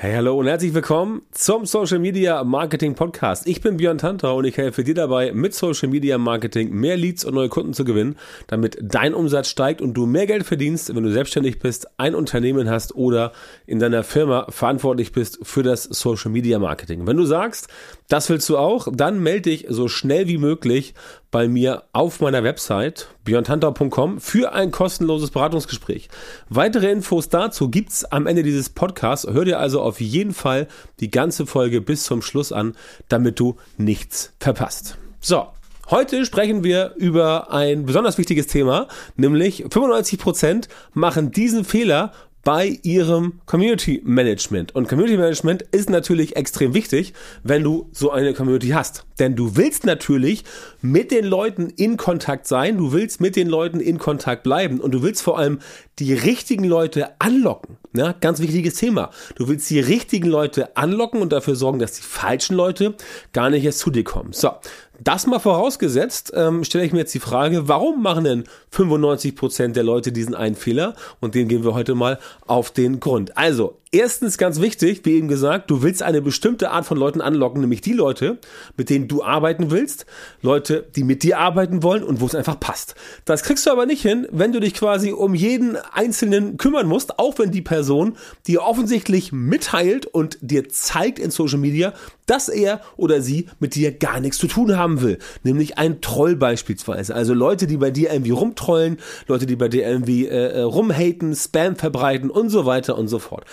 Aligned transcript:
Hey, 0.00 0.14
hallo 0.14 0.38
und 0.38 0.46
herzlich 0.46 0.74
willkommen 0.74 1.22
zum 1.32 1.66
Social 1.66 1.98
Media 1.98 2.44
Marketing 2.44 2.94
Podcast. 2.94 3.48
Ich 3.48 3.60
bin 3.62 3.78
Björn 3.78 3.98
Tanter 3.98 4.36
und 4.36 4.44
ich 4.44 4.56
helfe 4.56 4.84
dir 4.84 4.94
dabei, 4.94 5.32
mit 5.32 5.54
Social 5.54 5.88
Media 5.88 6.18
Marketing 6.18 6.70
mehr 6.70 6.96
Leads 6.96 7.24
und 7.24 7.34
neue 7.34 7.48
Kunden 7.48 7.74
zu 7.74 7.82
gewinnen, 7.84 8.14
damit 8.46 8.78
dein 8.80 9.12
Umsatz 9.12 9.48
steigt 9.48 9.82
und 9.82 9.94
du 9.94 10.06
mehr 10.06 10.28
Geld 10.28 10.44
verdienst, 10.44 10.94
wenn 10.94 11.02
du 11.02 11.10
selbstständig 11.10 11.58
bist, 11.58 11.88
ein 11.98 12.14
Unternehmen 12.14 12.70
hast 12.70 12.94
oder 12.94 13.32
in 13.66 13.80
deiner 13.80 14.04
Firma 14.04 14.46
verantwortlich 14.50 15.10
bist 15.10 15.40
für 15.42 15.64
das 15.64 15.82
Social 15.82 16.30
Media 16.30 16.60
Marketing. 16.60 17.04
Wenn 17.08 17.16
du 17.16 17.24
sagst, 17.24 17.66
das 18.08 18.30
willst 18.30 18.48
du 18.48 18.56
auch, 18.56 18.88
dann 18.90 19.22
melde 19.22 19.50
dich 19.50 19.66
so 19.68 19.86
schnell 19.86 20.28
wie 20.28 20.38
möglich 20.38 20.94
bei 21.30 21.46
mir 21.46 21.84
auf 21.92 22.20
meiner 22.20 22.42
Website 22.42 23.08
björntantau.com 23.24 24.20
für 24.20 24.52
ein 24.52 24.70
kostenloses 24.70 25.30
Beratungsgespräch. 25.30 26.08
Weitere 26.48 26.90
Infos 26.90 27.28
dazu 27.28 27.68
gibt's 27.68 28.06
am 28.06 28.26
Ende 28.26 28.42
dieses 28.42 28.70
Podcasts. 28.70 29.26
Hör 29.30 29.44
dir 29.44 29.58
also 29.58 29.82
auf 29.82 30.00
jeden 30.00 30.32
Fall 30.32 30.68
die 31.00 31.10
ganze 31.10 31.46
Folge 31.46 31.82
bis 31.82 32.04
zum 32.04 32.22
Schluss 32.22 32.50
an, 32.50 32.74
damit 33.08 33.38
du 33.38 33.56
nichts 33.76 34.32
verpasst. 34.40 34.96
So, 35.20 35.48
Heute 35.90 36.26
sprechen 36.26 36.64
wir 36.64 36.92
über 36.96 37.50
ein 37.50 37.86
besonders 37.86 38.18
wichtiges 38.18 38.46
Thema, 38.46 38.88
nämlich 39.16 39.64
95% 39.64 40.68
machen 40.92 41.30
diesen 41.30 41.64
Fehler 41.64 42.12
bei 42.48 42.78
ihrem 42.82 43.42
Community 43.44 44.00
Management. 44.06 44.74
Und 44.74 44.88
Community 44.88 45.18
Management 45.18 45.60
ist 45.70 45.90
natürlich 45.90 46.34
extrem 46.34 46.72
wichtig, 46.72 47.12
wenn 47.42 47.62
du 47.62 47.90
so 47.92 48.10
eine 48.10 48.32
Community 48.32 48.68
hast. 48.68 49.04
Denn 49.18 49.36
du 49.36 49.56
willst 49.56 49.84
natürlich 49.84 50.44
mit 50.80 51.10
den 51.10 51.26
Leuten 51.26 51.68
in 51.68 51.98
Kontakt 51.98 52.46
sein, 52.46 52.78
du 52.78 52.92
willst 52.92 53.20
mit 53.20 53.36
den 53.36 53.48
Leuten 53.48 53.80
in 53.80 53.98
Kontakt 53.98 54.44
bleiben 54.44 54.80
und 54.80 54.92
du 54.92 55.02
willst 55.02 55.20
vor 55.20 55.38
allem 55.38 55.58
die 55.98 56.14
richtigen 56.14 56.64
Leute 56.64 57.10
anlocken. 57.18 57.76
Ja, 57.94 58.12
ganz 58.12 58.40
wichtiges 58.40 58.76
Thema. 58.76 59.10
Du 59.34 59.48
willst 59.48 59.68
die 59.68 59.80
richtigen 59.80 60.28
Leute 60.28 60.74
anlocken 60.74 61.20
und 61.20 61.34
dafür 61.34 61.54
sorgen, 61.54 61.78
dass 61.78 61.92
die 61.92 62.02
falschen 62.02 62.56
Leute 62.56 62.94
gar 63.34 63.50
nicht 63.50 63.64
erst 63.64 63.80
zu 63.80 63.90
dir 63.90 64.04
kommen. 64.04 64.32
So, 64.32 64.52
das 65.00 65.26
mal 65.26 65.38
vorausgesetzt, 65.38 66.32
ähm, 66.34 66.64
stelle 66.64 66.84
ich 66.84 66.92
mir 66.92 67.00
jetzt 67.00 67.14
die 67.14 67.20
Frage, 67.20 67.68
warum 67.68 68.02
machen 68.02 68.24
denn 68.24 68.44
95% 68.72 69.72
der 69.72 69.84
Leute 69.84 70.12
diesen 70.12 70.34
einen 70.34 70.56
Fehler? 70.56 70.94
Und 71.20 71.34
den 71.34 71.48
gehen 71.48 71.64
wir 71.64 71.74
heute 71.74 71.94
mal 71.94 72.18
auf 72.46 72.70
den 72.70 73.00
Grund. 73.00 73.36
Also, 73.36 73.78
Erstens 73.90 74.36
ganz 74.36 74.60
wichtig, 74.60 75.00
wie 75.04 75.14
eben 75.14 75.28
gesagt, 75.28 75.70
du 75.70 75.82
willst 75.82 76.02
eine 76.02 76.20
bestimmte 76.20 76.70
Art 76.72 76.84
von 76.84 76.98
Leuten 76.98 77.22
anlocken, 77.22 77.62
nämlich 77.62 77.80
die 77.80 77.94
Leute, 77.94 78.36
mit 78.76 78.90
denen 78.90 79.08
du 79.08 79.22
arbeiten 79.22 79.70
willst, 79.70 80.04
Leute, 80.42 80.86
die 80.94 81.04
mit 81.04 81.22
dir 81.22 81.38
arbeiten 81.38 81.82
wollen 81.82 82.02
und 82.02 82.20
wo 82.20 82.26
es 82.26 82.34
einfach 82.34 82.60
passt. 82.60 82.96
Das 83.24 83.42
kriegst 83.42 83.64
du 83.66 83.70
aber 83.70 83.86
nicht 83.86 84.02
hin, 84.02 84.26
wenn 84.30 84.52
du 84.52 84.60
dich 84.60 84.74
quasi 84.74 85.12
um 85.12 85.34
jeden 85.34 85.76
Einzelnen 85.76 86.58
kümmern 86.58 86.86
musst, 86.86 87.18
auch 87.18 87.38
wenn 87.38 87.50
die 87.50 87.62
Person 87.62 88.18
dir 88.46 88.62
offensichtlich 88.62 89.32
mitteilt 89.32 90.04
und 90.04 90.36
dir 90.42 90.68
zeigt 90.68 91.18
in 91.18 91.30
Social 91.30 91.58
Media, 91.58 91.94
dass 92.28 92.48
er 92.48 92.82
oder 92.96 93.22
sie 93.22 93.46
mit 93.58 93.74
dir 93.74 93.90
gar 93.90 94.20
nichts 94.20 94.36
zu 94.36 94.46
tun 94.48 94.76
haben 94.76 95.00
will. 95.00 95.18
Nämlich 95.44 95.78
ein 95.78 96.02
Troll 96.02 96.36
beispielsweise. 96.36 97.14
Also 97.14 97.32
Leute, 97.32 97.66
die 97.66 97.78
bei 97.78 97.90
dir 97.90 98.12
irgendwie 98.12 98.32
rumtrollen, 98.32 98.98
Leute, 99.26 99.46
die 99.46 99.56
bei 99.56 99.68
dir 99.68 99.86
irgendwie 99.86 100.26
äh, 100.26 100.58
äh 100.58 100.60
rumhaten, 100.60 101.34
Spam 101.34 101.76
verbreiten 101.76 102.28
und 102.28 102.50
so 102.50 102.66
weiter 102.66 102.98
und 102.98 103.08
so 103.08 103.18
fort. 103.18 103.46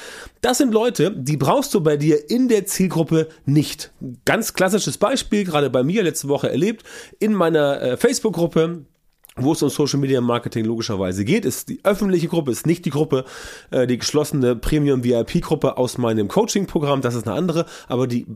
Das 0.46 0.60
sind 0.60 0.76
Leute, 0.76 1.10
die 1.10 1.38
brauchst 1.38 1.74
du 1.74 1.82
bei 1.82 1.98
dir 1.98 2.30
in 2.30 2.48
der 2.48 2.68
Zielgruppe 2.68 3.30
nicht. 3.46 3.92
Ganz 4.26 4.54
klassisches 4.54 5.00
Beispiel, 5.00 5.44
gerade 5.44 5.72
bei 5.72 5.82
mir 5.82 6.04
letzte 6.04 6.28
Woche 6.28 6.52
erlebt, 6.52 6.86
in 7.18 7.34
meiner 7.34 7.82
äh, 7.82 7.98
Facebook-Gruppe 7.98 8.86
wo 9.38 9.52
es 9.52 9.61
um 9.61 9.69
Social 9.69 10.00
Media 10.00 10.22
Marketing 10.22 10.64
logischerweise 10.64 11.25
geht, 11.25 11.44
ist 11.44 11.67
die 11.67 11.81
öffentliche 11.83 12.30
Gruppe, 12.30 12.52
ist 12.52 12.66
nicht 12.66 12.86
die 12.86 12.89
Gruppe, 12.89 13.25
äh, 13.69 13.86
die 13.86 13.97
geschlossene 13.97 14.55
Premium 14.55 15.03
VIP 15.03 15.41
Gruppe 15.41 15.78
aus 15.78 15.97
meinem 15.97 16.30
Coaching 16.30 16.67
Programm, 16.67 17.02
das 17.02 17.16
ist 17.16 17.28
eine 17.28 17.36
andere, 17.36 17.66
aber 17.89 18.08
die 18.08 18.28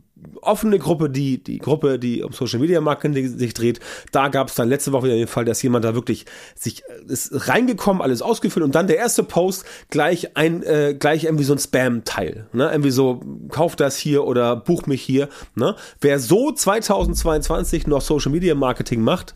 offene 0.41 0.77
Gruppe, 0.77 1.09
die 1.09 1.41
die 1.41 1.59
Gruppe, 1.59 1.99
die 1.99 2.21
um 2.21 2.33
Social 2.33 2.59
Media 2.59 2.81
Marketing 2.81 3.29
sich 3.29 3.53
dreht, 3.53 3.79
da 4.11 4.27
gab 4.27 4.49
es 4.49 4.55
dann 4.55 4.67
letzte 4.67 4.91
Woche 4.91 5.05
wieder 5.05 5.15
den 5.15 5.27
Fall, 5.27 5.45
dass 5.45 5.61
jemand 5.61 5.85
da 5.85 5.95
wirklich 5.95 6.25
sich 6.55 6.83
äh, 6.83 7.11
ist 7.11 7.47
reingekommen, 7.47 8.01
alles 8.01 8.21
ausgefüllt 8.21 8.65
und 8.65 8.75
dann 8.75 8.87
der 8.87 8.97
erste 8.97 9.23
Post 9.23 9.63
gleich 9.89 10.35
ein 10.35 10.63
äh, 10.63 10.95
gleich 10.99 11.23
irgendwie 11.23 11.45
so 11.45 11.53
ein 11.53 11.59
Spam 11.59 12.03
Teil, 12.03 12.47
ne, 12.51 12.69
irgendwie 12.71 12.91
so 12.91 13.21
kauf 13.49 13.77
das 13.77 13.95
hier 13.95 14.25
oder 14.25 14.57
buch 14.57 14.85
mich 14.85 15.01
hier, 15.01 15.29
ne? 15.55 15.77
Wer 16.01 16.19
so 16.19 16.51
2022 16.51 17.87
noch 17.87 18.01
Social 18.01 18.33
Media 18.33 18.53
Marketing 18.53 19.01
macht, 19.01 19.33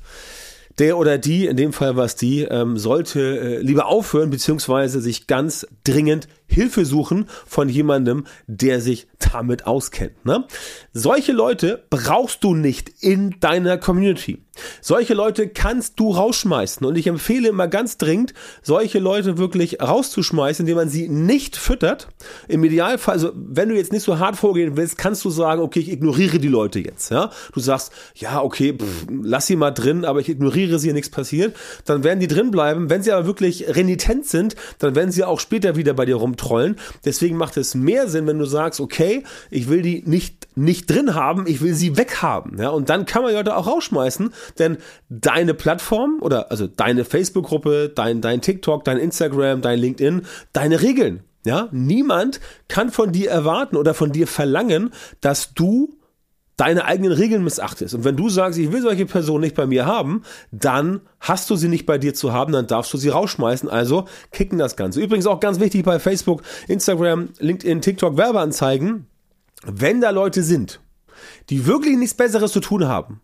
der 0.79 0.97
oder 0.97 1.17
die, 1.17 1.45
in 1.45 1.57
dem 1.57 1.73
Fall 1.73 1.95
war 1.95 2.05
es 2.05 2.15
die, 2.15 2.41
ähm, 2.41 2.77
sollte 2.77 3.19
äh, 3.19 3.57
lieber 3.59 3.87
aufhören, 3.87 4.29
beziehungsweise 4.29 5.01
sich 5.01 5.27
ganz 5.27 5.67
dringend 5.83 6.27
Hilfe 6.47 6.85
suchen 6.85 7.27
von 7.45 7.69
jemandem, 7.69 8.25
der 8.47 8.81
sich 8.81 9.07
damit 9.17 9.67
auskennt. 9.67 10.25
Ne? 10.25 10.45
Solche 10.93 11.31
Leute 11.31 11.83
brauchst 11.89 12.43
du 12.43 12.55
nicht 12.55 12.89
in 13.01 13.39
deiner 13.39 13.77
Community. 13.77 14.43
Solche 14.81 15.13
Leute 15.13 15.47
kannst 15.47 15.99
du 15.99 16.11
rausschmeißen. 16.11 16.85
Und 16.85 16.97
ich 16.97 17.07
empfehle 17.07 17.49
immer 17.49 17.67
ganz 17.67 17.97
dringend, 17.97 18.33
solche 18.61 18.99
Leute 18.99 19.37
wirklich 19.37 19.81
rauszuschmeißen, 19.81 20.63
indem 20.63 20.77
man 20.77 20.89
sie 20.89 21.09
nicht 21.09 21.55
füttert. 21.55 22.07
Im 22.47 22.63
Idealfall, 22.63 23.13
also 23.13 23.31
wenn 23.35 23.69
du 23.69 23.75
jetzt 23.75 23.91
nicht 23.91 24.03
so 24.03 24.19
hart 24.19 24.35
vorgehen 24.35 24.77
willst, 24.77 24.97
kannst 24.97 25.25
du 25.25 25.29
sagen, 25.29 25.61
okay, 25.61 25.79
ich 25.79 25.91
ignoriere 25.91 26.39
die 26.39 26.47
Leute 26.47 26.79
jetzt. 26.79 27.09
Ja? 27.09 27.31
Du 27.53 27.59
sagst, 27.59 27.91
ja, 28.15 28.41
okay, 28.41 28.77
pff, 28.77 29.07
lass 29.23 29.47
sie 29.47 29.55
mal 29.55 29.71
drin, 29.71 30.05
aber 30.05 30.19
ich 30.19 30.29
ignoriere 30.29 30.79
sie, 30.79 30.93
nichts 30.93 31.09
passiert. 31.09 31.55
Dann 31.85 32.03
werden 32.03 32.19
die 32.19 32.27
drin 32.27 32.51
bleiben. 32.51 32.89
Wenn 32.89 33.01
sie 33.01 33.11
aber 33.11 33.25
wirklich 33.25 33.75
renitent 33.75 34.27
sind, 34.27 34.55
dann 34.79 34.95
werden 34.95 35.11
sie 35.11 35.23
auch 35.23 35.39
später 35.39 35.75
wieder 35.75 35.93
bei 35.93 36.05
dir 36.05 36.15
rumtrollen. 36.15 36.77
Deswegen 37.05 37.37
macht 37.37 37.57
es 37.57 37.75
mehr 37.75 38.07
Sinn, 38.07 38.27
wenn 38.27 38.39
du 38.39 38.45
sagst, 38.45 38.79
okay, 38.79 39.23
ich 39.49 39.69
will 39.69 39.81
die 39.81 40.03
nicht, 40.05 40.47
nicht 40.55 40.89
drin 40.89 41.15
haben, 41.15 41.47
ich 41.47 41.61
will 41.61 41.73
sie 41.73 41.97
weghaben. 41.97 42.59
Ja? 42.59 42.69
Und 42.69 42.89
dann 42.89 43.05
kann 43.05 43.23
man 43.23 43.31
die 43.31 43.37
Leute 43.37 43.55
auch 43.55 43.67
rausschmeißen 43.67 44.31
denn 44.59 44.77
deine 45.09 45.53
Plattform 45.53 46.19
oder 46.21 46.51
also 46.51 46.67
deine 46.67 47.05
Facebook-Gruppe, 47.05 47.91
dein, 47.93 48.21
dein 48.21 48.41
TikTok, 48.41 48.83
dein 48.83 48.97
Instagram, 48.97 49.61
dein 49.61 49.79
LinkedIn, 49.79 50.23
deine 50.53 50.81
Regeln. 50.81 51.23
Ja, 51.45 51.67
niemand 51.71 52.39
kann 52.69 52.89
von 52.89 53.11
dir 53.11 53.29
erwarten 53.29 53.75
oder 53.75 53.93
von 53.93 54.11
dir 54.11 54.27
verlangen, 54.27 54.91
dass 55.19 55.53
du 55.53 55.97
deine 56.57 56.85
eigenen 56.85 57.11
Regeln 57.11 57.43
missachtest. 57.43 57.95
Und 57.95 58.03
wenn 58.03 58.15
du 58.15 58.29
sagst, 58.29 58.59
ich 58.59 58.71
will 58.71 58.81
solche 58.81 59.05
Personen 59.05 59.41
nicht 59.41 59.55
bei 59.55 59.65
mir 59.65 59.85
haben, 59.85 60.21
dann 60.51 61.01
hast 61.19 61.49
du 61.49 61.55
sie 61.55 61.67
nicht 61.67 61.85
bei 61.85 61.97
dir 61.97 62.13
zu 62.13 62.31
haben, 62.31 62.53
dann 62.53 62.67
darfst 62.67 62.93
du 62.93 62.97
sie 62.97 63.09
rausschmeißen. 63.09 63.69
Also 63.69 64.05
kicken 64.31 64.59
das 64.59 64.75
Ganze. 64.75 65.01
Übrigens 65.01 65.25
auch 65.25 65.39
ganz 65.39 65.59
wichtig 65.59 65.83
bei 65.83 65.99
Facebook, 65.99 66.43
Instagram, 66.67 67.29
LinkedIn, 67.39 67.81
TikTok 67.81 68.17
Werbeanzeigen. 68.17 69.07
Wenn 69.65 70.01
da 70.01 70.11
Leute 70.11 70.43
sind, 70.43 70.79
die 71.49 71.65
wirklich 71.65 71.97
nichts 71.97 72.15
Besseres 72.15 72.51
zu 72.51 72.59
tun 72.59 72.87
haben, 72.87 73.21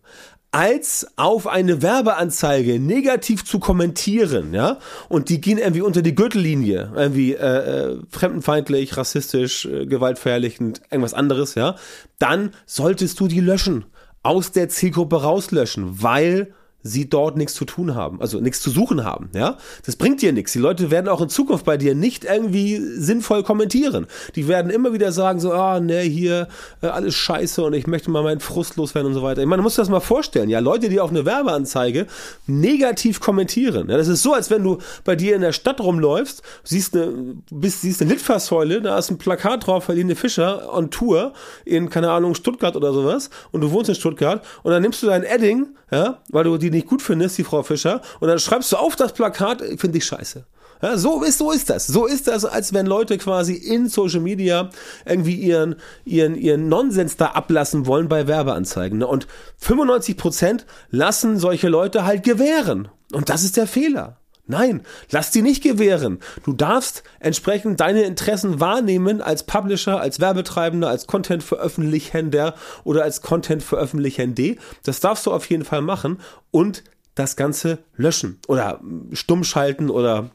als 0.51 1.07
auf 1.15 1.45
eine 1.45 1.81
Werbeanzeige 1.81 2.79
negativ 2.79 3.45
zu 3.45 3.59
kommentieren, 3.59 4.53
ja, 4.53 4.79
und 5.07 5.29
die 5.29 5.41
gehen 5.41 5.59
irgendwie 5.59 5.81
unter 5.81 6.01
die 6.01 6.15
Gürtellinie, 6.15 6.91
irgendwie 6.95 7.33
äh, 7.33 7.91
äh, 7.91 7.99
fremdenfeindlich, 8.09 8.97
rassistisch, 8.97 9.65
äh, 9.65 9.85
gewaltverherrlichend, 9.85 10.81
irgendwas 10.89 11.13
anderes, 11.13 11.55
ja, 11.55 11.75
dann 12.17 12.51
solltest 12.65 13.19
du 13.19 13.27
die 13.27 13.41
löschen, 13.41 13.85
aus 14.23 14.51
der 14.51 14.69
Zielgruppe 14.69 15.21
rauslöschen, 15.21 16.01
weil 16.01 16.53
sie 16.81 17.09
dort 17.09 17.37
nichts 17.37 17.53
zu 17.53 17.65
tun 17.65 17.95
haben, 17.95 18.21
also 18.21 18.39
nichts 18.39 18.61
zu 18.61 18.69
suchen 18.69 19.03
haben, 19.03 19.29
ja? 19.33 19.57
Das 19.85 19.95
bringt 19.95 20.21
dir 20.21 20.31
nichts. 20.31 20.53
Die 20.53 20.59
Leute 20.59 20.91
werden 20.91 21.09
auch 21.09 21.21
in 21.21 21.29
Zukunft 21.29 21.65
bei 21.65 21.77
dir 21.77 21.93
nicht 21.93 22.23
irgendwie 22.23 22.77
sinnvoll 22.77 23.43
kommentieren. 23.43 24.07
Die 24.35 24.47
werden 24.47 24.71
immer 24.71 24.93
wieder 24.93 25.11
sagen 25.11 25.39
so, 25.39 25.51
ah, 25.51 25.79
ne, 25.79 26.01
hier 26.01 26.47
äh, 26.81 26.87
alles 26.87 27.15
scheiße 27.15 27.63
und 27.63 27.73
ich 27.73 27.87
möchte 27.87 28.09
mal 28.11 28.23
meinen 28.23 28.39
Frust 28.39 28.77
loswerden 28.77 29.09
und 29.09 29.13
so 29.13 29.23
weiter. 29.23 29.41
Ich 29.41 29.47
meine, 29.47 29.59
du 29.59 29.63
musst 29.63 29.77
dir 29.77 29.81
das 29.81 29.89
mal 29.89 29.99
vorstellen, 29.99 30.49
ja, 30.49 30.59
Leute, 30.59 30.89
die 30.89 30.99
auf 30.99 31.09
eine 31.09 31.25
Werbeanzeige 31.25 32.07
negativ 32.47 33.19
kommentieren. 33.19 33.89
Ja, 33.89 33.97
das 33.97 34.07
ist 34.07 34.23
so, 34.23 34.33
als 34.33 34.49
wenn 34.49 34.63
du 34.63 34.77
bei 35.03 35.15
dir 35.15 35.35
in 35.35 35.41
der 35.41 35.51
Stadt 35.51 35.81
rumläufst, 35.81 36.43
siehst 36.63 36.95
eine 36.95 37.35
bist 37.51 37.81
siehst 37.81 38.01
eine 38.01 38.11
Litfaßsäule, 38.11 38.81
da 38.81 38.97
ist 38.97 39.09
ein 39.09 39.17
Plakat 39.17 39.67
drauf, 39.67 39.87
Helene 39.87 40.15
Fischer 40.15 40.73
on 40.73 40.91
Tour 40.91 41.33
in 41.65 41.89
keine 41.89 42.11
Ahnung 42.11 42.35
Stuttgart 42.35 42.75
oder 42.75 42.93
sowas 42.93 43.29
und 43.51 43.61
du 43.61 43.71
wohnst 43.71 43.89
in 43.89 43.95
Stuttgart 43.95 44.45
und 44.63 44.71
dann 44.71 44.81
nimmst 44.81 45.03
du 45.03 45.07
dein 45.07 45.23
Edding, 45.23 45.67
ja, 45.91 46.19
weil 46.29 46.43
du 46.43 46.57
die 46.57 46.68
die 46.69 46.77
nicht 46.77 46.87
gut 46.87 47.01
findest, 47.01 47.37
die 47.37 47.43
Frau 47.43 47.63
Fischer, 47.63 48.01
und 48.19 48.27
dann 48.27 48.39
schreibst 48.39 48.71
du 48.71 48.77
auf 48.77 48.95
das 48.95 49.13
Plakat, 49.13 49.61
finde 49.77 49.97
ich 49.97 50.05
scheiße. 50.05 50.45
Ja, 50.81 50.97
so 50.97 51.21
ist, 51.23 51.37
so 51.37 51.51
ist 51.51 51.69
das. 51.69 51.87
So 51.87 52.05
ist 52.05 52.27
das, 52.27 52.45
als 52.45 52.73
wenn 52.73 52.85
Leute 52.85 53.17
quasi 53.17 53.53
in 53.53 53.89
Social 53.89 54.21
Media 54.21 54.69
irgendwie 55.05 55.35
ihren, 55.35 55.75
ihren, 56.05 56.35
ihren 56.35 56.69
Nonsens 56.69 57.17
da 57.17 57.27
ablassen 57.27 57.85
wollen 57.85 58.07
bei 58.07 58.27
Werbeanzeigen. 58.27 58.99
Ne? 58.99 59.07
Und 59.07 59.27
95 59.57 60.15
Prozent 60.15 60.65
lassen 60.89 61.37
solche 61.37 61.67
Leute 61.67 62.05
halt 62.05 62.23
gewähren. 62.23 62.87
Und 63.11 63.29
das 63.29 63.43
ist 63.43 63.57
der 63.57 63.67
Fehler. 63.67 64.18
Nein, 64.49 64.81
lass 65.11 65.29
die 65.29 65.43
nicht 65.43 65.61
gewähren. 65.61 66.17
Du 66.43 66.53
darfst 66.53 67.03
entsprechend 67.19 67.79
deine 67.79 68.01
Interessen 68.01 68.59
wahrnehmen 68.59 69.21
als 69.21 69.43
Publisher, 69.43 70.01
als 70.01 70.19
Werbetreibender, 70.19 70.89
als 70.89 71.05
Content-Veröffentlichender 71.05 72.55
oder 72.83 73.03
als 73.03 73.21
Content-Veröffentlichende. 73.21 74.55
Das 74.83 75.01
darfst 75.01 75.27
du 75.27 75.31
auf 75.31 75.47
jeden 75.51 75.65
Fall 75.65 75.83
machen 75.83 76.19
und 76.49 76.83
das 77.13 77.35
Ganze 77.35 77.77
löschen 77.95 78.39
oder 78.47 78.81
stumm 79.13 79.43
schalten 79.43 79.91
oder 79.91 80.31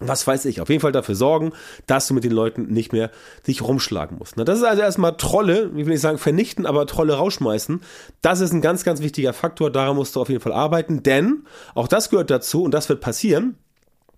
was 0.00 0.26
weiß 0.26 0.44
ich, 0.46 0.60
auf 0.60 0.68
jeden 0.68 0.80
Fall 0.80 0.92
dafür 0.92 1.14
sorgen, 1.14 1.52
dass 1.86 2.06
du 2.06 2.14
mit 2.14 2.24
den 2.24 2.32
Leuten 2.32 2.66
nicht 2.66 2.92
mehr 2.92 3.10
dich 3.46 3.62
rumschlagen 3.62 4.18
musst. 4.18 4.34
Das 4.36 4.58
ist 4.58 4.64
also 4.64 4.82
erstmal 4.82 5.16
Trolle, 5.16 5.70
ich 5.76 5.86
will 5.86 5.92
nicht 5.92 6.00
sagen 6.00 6.18
vernichten, 6.18 6.66
aber 6.66 6.86
Trolle 6.86 7.14
rausschmeißen. 7.14 7.80
Das 8.20 8.40
ist 8.40 8.52
ein 8.52 8.62
ganz, 8.62 8.84
ganz 8.84 9.00
wichtiger 9.00 9.32
Faktor, 9.32 9.70
daran 9.70 9.96
musst 9.96 10.16
du 10.16 10.20
auf 10.20 10.28
jeden 10.28 10.40
Fall 10.40 10.52
arbeiten, 10.52 11.02
denn 11.02 11.44
auch 11.74 11.88
das 11.88 12.10
gehört 12.10 12.30
dazu 12.30 12.62
und 12.62 12.72
das 12.72 12.88
wird 12.88 13.00
passieren. 13.00 13.56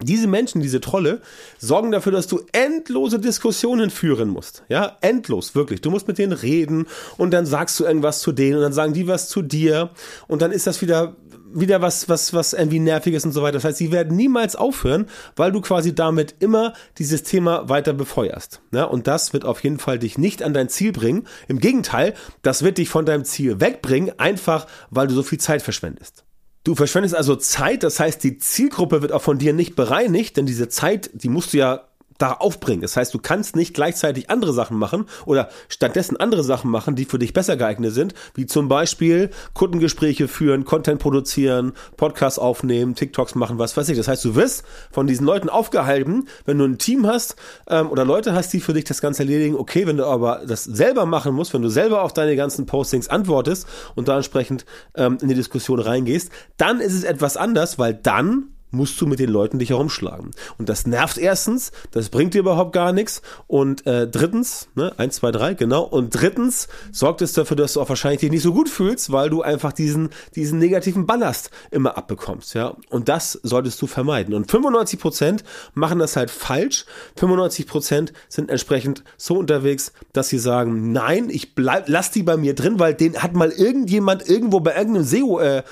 Diese 0.02 0.26
Menschen, 0.26 0.60
diese 0.60 0.80
Trolle, 0.80 1.22
sorgen 1.56 1.92
dafür, 1.92 2.12
dass 2.12 2.26
du 2.26 2.40
endlose 2.52 3.20
Diskussionen 3.20 3.90
führen 3.90 4.28
musst. 4.28 4.64
Ja, 4.68 4.96
endlos, 5.00 5.54
wirklich. 5.54 5.82
Du 5.82 5.90
musst 5.90 6.08
mit 6.08 6.18
denen 6.18 6.32
reden 6.32 6.86
und 7.16 7.30
dann 7.30 7.46
sagst 7.46 7.78
du 7.78 7.84
irgendwas 7.84 8.20
zu 8.20 8.32
denen 8.32 8.56
und 8.56 8.62
dann 8.62 8.72
sagen 8.72 8.92
die 8.92 9.06
was 9.06 9.28
zu 9.28 9.40
dir 9.40 9.90
und 10.26 10.42
dann 10.42 10.50
ist 10.50 10.66
das 10.66 10.82
wieder 10.82 11.16
wieder 11.54 11.80
was, 11.80 12.08
was, 12.08 12.34
was 12.34 12.52
irgendwie 12.52 12.80
nervig 12.80 13.14
ist 13.14 13.24
und 13.24 13.32
so 13.32 13.42
weiter. 13.42 13.54
Das 13.54 13.64
heißt, 13.64 13.78
sie 13.78 13.92
werden 13.92 14.16
niemals 14.16 14.56
aufhören, 14.56 15.06
weil 15.36 15.52
du 15.52 15.60
quasi 15.60 15.94
damit 15.94 16.34
immer 16.40 16.74
dieses 16.98 17.22
Thema 17.22 17.68
weiter 17.68 17.92
befeuerst. 17.92 18.60
Ja, 18.72 18.84
und 18.84 19.06
das 19.06 19.32
wird 19.32 19.44
auf 19.44 19.62
jeden 19.62 19.78
Fall 19.78 19.98
dich 19.98 20.18
nicht 20.18 20.42
an 20.42 20.54
dein 20.54 20.68
Ziel 20.68 20.92
bringen. 20.92 21.26
Im 21.48 21.58
Gegenteil, 21.58 22.14
das 22.42 22.62
wird 22.62 22.78
dich 22.78 22.88
von 22.88 23.06
deinem 23.06 23.24
Ziel 23.24 23.60
wegbringen, 23.60 24.18
einfach 24.18 24.66
weil 24.90 25.06
du 25.06 25.14
so 25.14 25.22
viel 25.22 25.38
Zeit 25.38 25.62
verschwendest. 25.62 26.24
Du 26.64 26.74
verschwendest 26.74 27.14
also 27.14 27.36
Zeit, 27.36 27.82
das 27.82 28.00
heißt, 28.00 28.24
die 28.24 28.38
Zielgruppe 28.38 29.02
wird 29.02 29.12
auch 29.12 29.22
von 29.22 29.38
dir 29.38 29.52
nicht 29.52 29.76
bereinigt, 29.76 30.38
denn 30.38 30.46
diese 30.46 30.70
Zeit, 30.70 31.10
die 31.12 31.28
musst 31.28 31.52
du 31.52 31.58
ja 31.58 31.88
da 32.24 32.32
aufbringen. 32.32 32.80
Das 32.80 32.96
heißt, 32.96 33.12
du 33.12 33.18
kannst 33.18 33.54
nicht 33.54 33.74
gleichzeitig 33.74 34.30
andere 34.30 34.54
Sachen 34.54 34.78
machen 34.78 35.04
oder 35.26 35.50
stattdessen 35.68 36.16
andere 36.16 36.42
Sachen 36.42 36.70
machen, 36.70 36.96
die 36.96 37.04
für 37.04 37.18
dich 37.18 37.34
besser 37.34 37.56
geeignet 37.56 37.92
sind, 37.92 38.14
wie 38.34 38.46
zum 38.46 38.68
Beispiel 38.68 39.28
Kundengespräche 39.52 40.26
führen, 40.26 40.64
Content 40.64 41.00
produzieren, 41.00 41.74
Podcasts 41.98 42.38
aufnehmen, 42.38 42.94
TikToks 42.94 43.34
machen, 43.34 43.58
was 43.58 43.76
weiß 43.76 43.90
ich. 43.90 43.98
Das 43.98 44.08
heißt, 44.08 44.24
du 44.24 44.34
wirst 44.34 44.64
von 44.90 45.06
diesen 45.06 45.26
Leuten 45.26 45.50
aufgehalten, 45.50 46.28
wenn 46.46 46.56
du 46.56 46.64
ein 46.64 46.78
Team 46.78 47.06
hast 47.06 47.36
ähm, 47.68 47.90
oder 47.90 48.06
Leute 48.06 48.32
hast, 48.32 48.52
die 48.54 48.60
für 48.60 48.72
dich 48.72 48.84
das 48.84 49.02
Ganze 49.02 49.24
erledigen. 49.24 49.56
Okay, 49.56 49.86
wenn 49.86 49.98
du 49.98 50.06
aber 50.06 50.42
das 50.46 50.64
selber 50.64 51.04
machen 51.04 51.34
musst, 51.34 51.52
wenn 51.52 51.62
du 51.62 51.68
selber 51.68 52.02
auf 52.02 52.14
deine 52.14 52.36
ganzen 52.36 52.64
Postings 52.64 53.08
antwortest 53.08 53.66
und 53.96 54.08
da 54.08 54.16
entsprechend 54.16 54.64
ähm, 54.96 55.18
in 55.20 55.28
die 55.28 55.34
Diskussion 55.34 55.78
reingehst, 55.78 56.30
dann 56.56 56.80
ist 56.80 56.94
es 56.94 57.04
etwas 57.04 57.36
anders, 57.36 57.78
weil 57.78 57.92
dann 57.92 58.53
musst 58.74 59.00
du 59.00 59.06
mit 59.06 59.18
den 59.18 59.30
Leuten 59.30 59.58
dich 59.58 59.70
herumschlagen. 59.70 60.30
Und 60.58 60.68
das 60.68 60.86
nervt 60.86 61.18
erstens, 61.18 61.72
das 61.92 62.08
bringt 62.08 62.34
dir 62.34 62.40
überhaupt 62.40 62.72
gar 62.72 62.92
nichts. 62.92 63.22
Und 63.46 63.86
äh, 63.86 64.06
drittens, 64.06 64.68
ne, 64.74 64.92
eins, 64.98 65.16
zwei, 65.16 65.30
drei, 65.30 65.54
genau. 65.54 65.82
Und 65.84 66.10
drittens 66.10 66.68
sorgt 66.92 67.22
es 67.22 67.32
dafür, 67.32 67.56
dass 67.56 67.74
du 67.74 67.80
auch 67.80 67.88
wahrscheinlich 67.88 68.20
dich 68.20 68.30
nicht 68.30 68.42
so 68.42 68.52
gut 68.52 68.68
fühlst, 68.68 69.12
weil 69.12 69.30
du 69.30 69.42
einfach 69.42 69.72
diesen, 69.72 70.10
diesen 70.34 70.58
negativen 70.58 71.06
Ballast 71.06 71.50
immer 71.70 71.96
abbekommst, 71.96 72.54
ja. 72.54 72.76
Und 72.90 73.08
das 73.08 73.38
solltest 73.42 73.80
du 73.80 73.86
vermeiden. 73.86 74.34
Und 74.34 74.50
95 74.50 75.00
Prozent 75.00 75.44
machen 75.74 75.98
das 75.98 76.16
halt 76.16 76.30
falsch. 76.30 76.86
95 77.16 77.66
Prozent 77.66 78.12
sind 78.28 78.50
entsprechend 78.50 79.04
so 79.16 79.38
unterwegs, 79.38 79.92
dass 80.12 80.28
sie 80.28 80.38
sagen, 80.38 80.92
nein, 80.92 81.30
ich 81.30 81.54
bleib, 81.54 81.88
lass 81.88 82.10
die 82.10 82.22
bei 82.22 82.36
mir 82.36 82.54
drin, 82.54 82.78
weil 82.78 82.94
den 82.94 83.22
hat 83.22 83.34
mal 83.34 83.50
irgendjemand 83.50 84.28
irgendwo 84.28 84.60
bei 84.60 84.74
irgendeinem 84.76 85.04
SEO, 85.04 85.40
äh, 85.40 85.62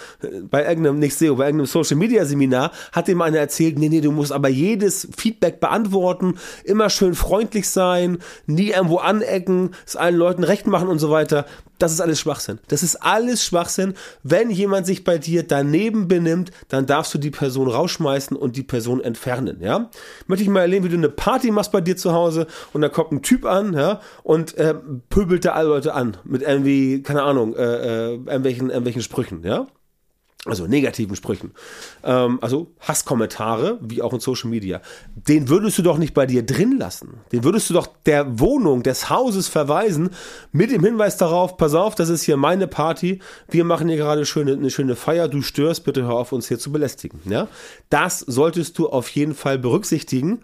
bei 0.51 0.65
irgendeinem, 0.67 0.99
nicht 0.99 1.17
SEO, 1.17 1.37
bei 1.37 1.47
irgendeinem 1.47 1.67
Social 1.67 1.97
Media 1.97 2.25
Seminar 2.25 2.73
hat 2.93 3.09
dem 3.09 3.23
einer 3.23 3.39
erzählt, 3.39 3.79
nee, 3.79 3.89
nee, 3.89 4.01
du 4.01 4.13
musst 4.13 4.33
aber 4.33 4.49
jedes 4.49 5.09
Feedback 5.17 5.61
beantworten, 5.61 6.35
immer 6.65 6.91
schön 6.91 7.15
freundlich 7.15 7.69
sein, 7.69 8.19
nie 8.47 8.71
irgendwo 8.71 8.99
anecken, 8.99 9.71
es 9.87 9.97
allen 9.97 10.17
Leuten 10.17 10.45
recht 10.45 10.67
machen 10.67 10.89
und 10.89 10.99
so 10.99 11.11
weiter. 11.11 11.47
Das 11.79 11.91
ist 11.91 12.01
alles 12.01 12.21
Schwachsinn. 12.21 12.61
Das 12.69 12.85
ist 12.85 12.95
alles 12.97 13.45
Schwachsinn. 13.45 13.95
Wenn 14.23 14.51
jemand 14.51 14.87
sich 14.87 15.03
bei 15.03 15.19
dir 15.19 15.43
daneben 15.43 16.07
benimmt, 16.07 16.53
dann 16.69 16.87
darfst 16.87 17.13
du 17.13 17.19
die 17.19 17.33
Person 17.33 17.69
rausschmeißen 17.69 18.37
und 18.37 18.57
die 18.57 18.63
Person 18.63 19.01
entfernen, 19.01 19.59
ja? 19.61 19.91
Möchte 20.29 20.45
ich 20.45 20.49
mal 20.49 20.61
erleben, 20.61 20.85
wie 20.85 20.91
du 20.91 20.97
eine 20.97 21.09
Party 21.09 21.51
machst 21.51 21.73
bei 21.73 21.81
dir 21.81 21.97
zu 21.97 22.13
Hause 22.13 22.47
und 22.73 22.83
da 22.83 22.89
kommt 22.89 23.11
ein 23.11 23.23
Typ 23.23 23.45
an, 23.47 23.75
ja, 23.75 24.01
und 24.23 24.57
äh, 24.59 24.75
pöbelt 25.11 25.45
da 25.45 25.55
alle 25.55 25.71
Leute 25.71 25.95
an 25.95 26.19
mit 26.23 26.43
irgendwie, 26.43 27.03
keine 27.03 27.25
Ahnung, 27.25 27.57
äh, 27.57 27.63
äh, 27.63 28.13
irgendwelchen, 28.15 28.69
irgendwelchen 28.69 29.03
Sprüchen, 29.03 29.43
ja? 29.43 29.67
Also 30.45 30.67
negativen 30.67 31.15
Sprüchen, 31.15 31.53
ähm, 32.03 32.39
also 32.43 32.73
Hasskommentare, 32.81 33.79
wie 33.81 34.03
auch 34.03 34.13
in 34.13 34.19
Social 34.19 34.51
Media, 34.51 34.81
den 35.15 35.49
würdest 35.49 35.79
du 35.79 35.83
doch 35.83 35.99
nicht 35.99 36.15
bei 36.15 36.27
dir 36.27 36.45
drin 36.45 36.79
lassen. 36.79 37.21
Den 37.31 37.45
würdest 37.45 37.71
du 37.71 37.75
doch 37.75 37.87
der 38.07 38.41
Wohnung, 38.41 38.83
des 38.83 39.09
Hauses 39.09 39.47
verweisen, 39.47 40.11
mit 40.51 40.73
dem 40.73 40.85
Hinweis 40.85 41.17
darauf, 41.17 41.57
pass 41.57 41.75
auf, 41.75 41.95
das 41.95 42.09
ist 42.09 42.25
hier 42.25 42.37
meine 42.37 42.67
Party, 42.67 43.21
wir 43.51 43.65
machen 43.65 43.89
hier 43.89 43.99
gerade 43.99 44.27
schöne, 44.27 44.55
eine 44.55 44.71
schöne 44.71 44.97
Feier, 44.97 45.29
du 45.29 45.43
störst, 45.43 45.85
bitte 45.85 46.03
hör 46.03 46.15
auf, 46.15 46.33
uns 46.33 46.49
hier 46.49 46.59
zu 46.59 46.73
belästigen. 46.73 47.21
Ja? 47.25 47.47
Das 47.89 48.19
solltest 48.19 48.79
du 48.79 48.89
auf 48.89 49.09
jeden 49.11 49.35
Fall 49.35 49.59
berücksichtigen 49.59 50.41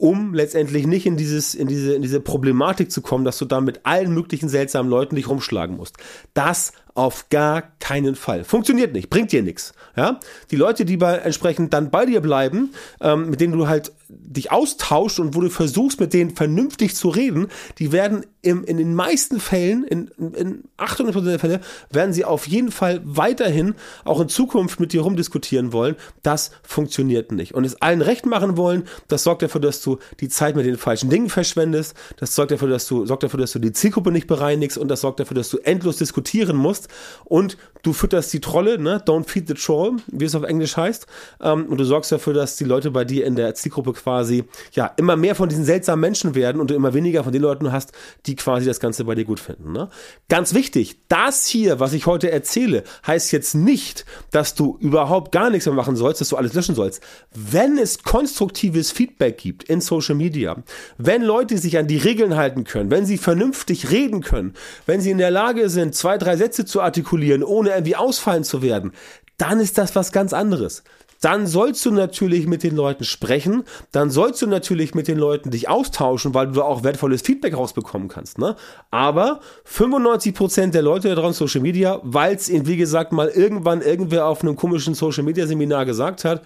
um 0.00 0.32
letztendlich 0.32 0.86
nicht 0.86 1.04
in 1.04 1.18
dieses, 1.18 1.54
in 1.54 1.68
diese, 1.68 1.92
in 1.92 2.00
diese 2.00 2.20
Problematik 2.20 2.90
zu 2.90 3.02
kommen, 3.02 3.26
dass 3.26 3.36
du 3.36 3.44
da 3.44 3.60
mit 3.60 3.80
allen 3.84 4.14
möglichen 4.14 4.48
seltsamen 4.48 4.90
Leuten 4.90 5.14
dich 5.14 5.28
rumschlagen 5.28 5.76
musst. 5.76 5.98
Das 6.32 6.72
auf 6.94 7.28
gar 7.28 7.62
keinen 7.78 8.14
Fall. 8.14 8.44
Funktioniert 8.44 8.92
nicht, 8.92 9.10
bringt 9.10 9.32
dir 9.32 9.42
nichts. 9.42 9.72
Ja? 9.96 10.20
Die 10.50 10.56
Leute, 10.56 10.84
die 10.84 10.96
bei, 10.96 11.16
entsprechend 11.16 11.72
dann 11.72 11.90
bei 11.90 12.06
dir 12.06 12.20
bleiben, 12.20 12.72
ähm, 13.00 13.30
mit 13.30 13.40
denen 13.40 13.52
du 13.52 13.68
halt 13.68 13.92
dich 14.08 14.50
austauscht 14.50 15.20
und 15.20 15.34
wo 15.34 15.40
du 15.40 15.50
versuchst, 15.50 16.00
mit 16.00 16.12
denen 16.12 16.34
vernünftig 16.34 16.96
zu 16.96 17.08
reden, 17.08 17.48
die 17.78 17.92
werden 17.92 18.26
im, 18.42 18.64
in 18.64 18.78
den 18.78 18.94
meisten 18.94 19.38
Fällen, 19.38 19.84
in, 19.84 20.10
in 20.18 20.64
800% 20.78 21.20
der 21.22 21.38
Fälle, 21.38 21.60
werden 21.90 22.12
sie 22.12 22.24
auf 22.24 22.48
jeden 22.48 22.72
Fall 22.72 23.00
weiterhin 23.04 23.74
auch 24.04 24.20
in 24.20 24.28
Zukunft 24.28 24.80
mit 24.80 24.92
dir 24.92 25.02
rumdiskutieren 25.02 25.72
wollen. 25.72 25.96
Das 26.22 26.50
funktioniert 26.62 27.32
nicht. 27.32 27.54
Und 27.54 27.64
es 27.64 27.80
allen 27.82 28.02
recht 28.02 28.26
machen 28.26 28.56
wollen, 28.56 28.84
das 29.08 29.24
sorgt 29.24 29.42
dafür, 29.42 29.60
dass 29.60 29.82
du 29.82 29.98
die 30.20 30.28
Zeit 30.28 30.56
mit 30.56 30.66
den 30.66 30.78
falschen 30.78 31.10
Dingen 31.10 31.28
verschwendest. 31.28 31.94
Das 32.16 32.34
sorgt 32.34 32.50
dafür, 32.50 32.68
dass 32.68 32.86
du, 32.86 33.06
sorgt 33.06 33.22
dafür, 33.22 33.40
dass 33.40 33.52
du 33.52 33.58
die 33.58 33.72
Zielgruppe 33.72 34.10
nicht 34.10 34.26
bereinigst 34.26 34.78
und 34.78 34.88
das 34.88 35.02
sorgt 35.02 35.20
dafür, 35.20 35.34
dass 35.34 35.50
du 35.50 35.58
endlos 35.58 35.98
diskutieren 35.98 36.56
musst 36.56 36.79
und 37.24 37.56
du 37.82 37.92
fütterst 37.92 38.32
die 38.32 38.40
Trolle, 38.40 38.78
ne? 38.78 39.02
Don't 39.06 39.28
feed 39.28 39.48
the 39.48 39.54
troll, 39.54 39.96
wie 40.08 40.24
es 40.24 40.34
auf 40.34 40.42
Englisch 40.42 40.76
heißt. 40.76 41.06
Ähm, 41.40 41.66
und 41.66 41.78
du 41.78 41.84
sorgst 41.84 42.12
dafür, 42.12 42.34
dass 42.34 42.56
die 42.56 42.64
Leute 42.64 42.90
bei 42.90 43.04
dir 43.04 43.26
in 43.26 43.36
der 43.36 43.54
Zielgruppe 43.54 43.92
quasi 43.92 44.44
ja 44.72 44.86
immer 44.96 45.16
mehr 45.16 45.34
von 45.34 45.48
diesen 45.48 45.64
seltsamen 45.64 46.00
Menschen 46.00 46.34
werden 46.34 46.60
und 46.60 46.70
du 46.70 46.74
immer 46.74 46.94
weniger 46.94 47.24
von 47.24 47.32
den 47.32 47.42
Leuten 47.42 47.72
hast, 47.72 47.92
die 48.26 48.36
quasi 48.36 48.66
das 48.66 48.80
Ganze 48.80 49.04
bei 49.04 49.14
dir 49.14 49.24
gut 49.24 49.40
finden. 49.40 49.72
Ne? 49.72 49.88
Ganz 50.28 50.54
wichtig, 50.54 50.98
das 51.08 51.46
hier, 51.46 51.80
was 51.80 51.92
ich 51.92 52.06
heute 52.06 52.30
erzähle, 52.30 52.84
heißt 53.06 53.32
jetzt 53.32 53.54
nicht, 53.54 54.04
dass 54.30 54.54
du 54.54 54.76
überhaupt 54.80 55.32
gar 55.32 55.50
nichts 55.50 55.66
mehr 55.66 55.74
machen 55.74 55.96
sollst, 55.96 56.20
dass 56.20 56.28
du 56.28 56.36
alles 56.36 56.54
löschen 56.54 56.74
sollst. 56.74 57.02
Wenn 57.34 57.78
es 57.78 58.02
konstruktives 58.02 58.90
Feedback 58.90 59.38
gibt 59.38 59.64
in 59.64 59.80
Social 59.80 60.14
Media, 60.14 60.56
wenn 60.98 61.22
Leute 61.22 61.58
sich 61.58 61.78
an 61.78 61.86
die 61.86 61.98
Regeln 61.98 62.36
halten 62.36 62.64
können, 62.64 62.90
wenn 62.90 63.06
sie 63.06 63.18
vernünftig 63.18 63.90
reden 63.90 64.22
können, 64.22 64.54
wenn 64.86 65.00
sie 65.00 65.10
in 65.10 65.18
der 65.18 65.30
Lage 65.30 65.68
sind, 65.68 65.94
zwei, 65.94 66.18
drei 66.18 66.36
Sätze 66.36 66.64
zu 66.64 66.80
artikulieren, 66.80 67.42
ohne 67.42 67.69
irgendwie 67.74 67.96
ausfallen 67.96 68.44
zu 68.44 68.62
werden, 68.62 68.92
dann 69.36 69.60
ist 69.60 69.78
das 69.78 69.96
was 69.96 70.12
ganz 70.12 70.32
anderes. 70.32 70.82
Dann 71.20 71.46
sollst 71.46 71.84
du 71.84 71.90
natürlich 71.90 72.46
mit 72.46 72.62
den 72.62 72.74
Leuten 72.74 73.04
sprechen, 73.04 73.64
dann 73.92 74.10
sollst 74.10 74.40
du 74.40 74.46
natürlich 74.46 74.94
mit 74.94 75.06
den 75.06 75.18
Leuten 75.18 75.50
dich 75.50 75.68
austauschen, 75.68 76.32
weil 76.32 76.46
du 76.46 76.52
da 76.54 76.62
auch 76.62 76.82
wertvolles 76.82 77.20
Feedback 77.20 77.54
rausbekommen 77.54 78.08
kannst. 78.08 78.38
Ne? 78.38 78.56
Aber 78.90 79.40
95% 79.70 80.70
der 80.70 80.80
Leute 80.80 81.08
da 81.08 81.14
draußen 81.14 81.34
Social 81.34 81.60
Media, 81.60 82.00
weil 82.02 82.34
es 82.34 82.48
ihnen, 82.48 82.66
wie 82.66 82.78
gesagt, 82.78 83.12
mal 83.12 83.28
irgendwann 83.28 83.82
irgendwer 83.82 84.26
auf 84.26 84.42
einem 84.42 84.56
komischen 84.56 84.94
Social 84.94 85.24
Media 85.24 85.46
Seminar 85.46 85.84
gesagt 85.84 86.24
hat, 86.24 86.42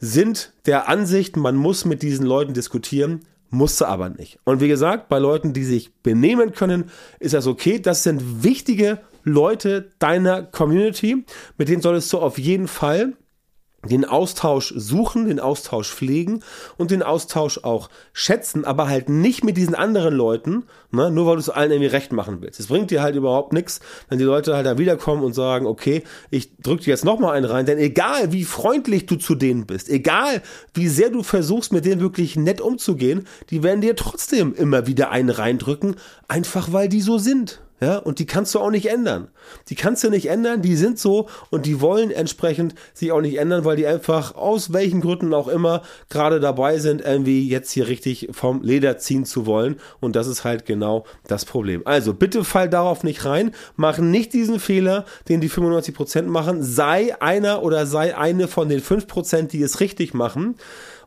sind 0.00 0.52
der 0.66 0.88
Ansicht, 0.88 1.36
man 1.36 1.54
muss 1.54 1.84
mit 1.84 2.02
diesen 2.02 2.26
Leuten 2.26 2.54
diskutieren, 2.54 3.20
musste 3.50 3.86
aber 3.86 4.08
nicht. 4.08 4.40
Und 4.42 4.60
wie 4.60 4.66
gesagt, 4.66 5.08
bei 5.08 5.20
Leuten, 5.20 5.52
die 5.52 5.62
sich 5.62 5.92
benehmen 6.02 6.52
können, 6.52 6.90
ist 7.20 7.34
das 7.34 7.46
okay. 7.46 7.78
Das 7.78 8.02
sind 8.02 8.42
wichtige 8.42 8.98
Leute 9.24 9.90
deiner 9.98 10.42
Community, 10.42 11.24
mit 11.58 11.68
denen 11.68 11.82
solltest 11.82 12.12
du 12.12 12.18
auf 12.18 12.38
jeden 12.38 12.68
Fall 12.68 13.14
den 13.88 14.04
Austausch 14.04 14.72
suchen, 14.76 15.26
den 15.26 15.40
Austausch 15.40 15.92
pflegen 15.92 16.40
und 16.76 16.92
den 16.92 17.02
Austausch 17.02 17.58
auch 17.64 17.90
schätzen, 18.12 18.64
aber 18.64 18.88
halt 18.88 19.08
nicht 19.08 19.42
mit 19.42 19.56
diesen 19.56 19.74
anderen 19.74 20.14
Leuten, 20.14 20.64
ne, 20.92 21.10
nur 21.10 21.26
weil 21.26 21.34
du 21.34 21.40
es 21.40 21.50
allen 21.50 21.72
irgendwie 21.72 21.88
recht 21.88 22.12
machen 22.12 22.40
willst. 22.40 22.60
Es 22.60 22.68
bringt 22.68 22.92
dir 22.92 23.02
halt 23.02 23.16
überhaupt 23.16 23.52
nichts, 23.52 23.80
wenn 24.08 24.18
die 24.18 24.24
Leute 24.24 24.54
halt 24.54 24.66
da 24.66 24.78
wiederkommen 24.78 25.24
und 25.24 25.32
sagen, 25.32 25.66
okay, 25.66 26.04
ich 26.30 26.56
drück 26.58 26.80
dir 26.80 26.90
jetzt 26.90 27.04
nochmal 27.04 27.34
einen 27.34 27.46
rein, 27.46 27.66
denn 27.66 27.78
egal 27.78 28.32
wie 28.32 28.44
freundlich 28.44 29.06
du 29.06 29.16
zu 29.16 29.34
denen 29.34 29.66
bist, 29.66 29.88
egal 29.88 30.42
wie 30.74 30.88
sehr 30.88 31.10
du 31.10 31.24
versuchst, 31.24 31.72
mit 31.72 31.84
denen 31.84 32.00
wirklich 32.00 32.36
nett 32.36 32.60
umzugehen, 32.60 33.26
die 33.50 33.64
werden 33.64 33.80
dir 33.80 33.96
trotzdem 33.96 34.54
immer 34.54 34.86
wieder 34.86 35.10
einen 35.10 35.30
reindrücken, 35.30 35.96
einfach 36.28 36.72
weil 36.72 36.88
die 36.88 37.00
so 37.00 37.18
sind. 37.18 37.60
Ja, 37.82 37.96
und 37.98 38.20
die 38.20 38.26
kannst 38.26 38.54
du 38.54 38.60
auch 38.60 38.70
nicht 38.70 38.86
ändern. 38.86 39.26
Die 39.68 39.74
kannst 39.74 40.04
du 40.04 40.08
nicht 40.08 40.26
ändern, 40.26 40.62
die 40.62 40.76
sind 40.76 41.00
so 41.00 41.28
und 41.50 41.66
die 41.66 41.80
wollen 41.80 42.12
entsprechend 42.12 42.76
sich 42.94 43.10
auch 43.10 43.20
nicht 43.20 43.40
ändern, 43.40 43.64
weil 43.64 43.74
die 43.74 43.88
einfach 43.88 44.36
aus 44.36 44.72
welchen 44.72 45.00
Gründen 45.00 45.34
auch 45.34 45.48
immer 45.48 45.82
gerade 46.08 46.38
dabei 46.38 46.78
sind, 46.78 47.00
irgendwie 47.00 47.48
jetzt 47.48 47.72
hier 47.72 47.88
richtig 47.88 48.28
vom 48.30 48.62
Leder 48.62 48.98
ziehen 48.98 49.24
zu 49.24 49.46
wollen. 49.46 49.80
Und 49.98 50.14
das 50.14 50.28
ist 50.28 50.44
halt 50.44 50.64
genau 50.64 51.06
das 51.26 51.44
Problem. 51.44 51.82
Also 51.84 52.14
bitte 52.14 52.44
fall 52.44 52.68
darauf 52.68 53.02
nicht 53.02 53.24
rein, 53.24 53.50
mach 53.74 53.98
nicht 53.98 54.32
diesen 54.32 54.60
Fehler, 54.60 55.04
den 55.28 55.40
die 55.40 55.50
95% 55.50 56.22
machen. 56.22 56.62
Sei 56.62 57.20
einer 57.20 57.64
oder 57.64 57.86
sei 57.86 58.16
eine 58.16 58.46
von 58.46 58.68
den 58.68 58.80
5%, 58.80 59.48
die 59.48 59.60
es 59.60 59.80
richtig 59.80 60.14
machen. 60.14 60.54